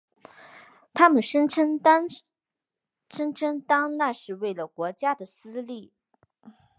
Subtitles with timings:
[0.95, 2.09] 他们声称当
[3.97, 5.93] 那是为了国家的私利。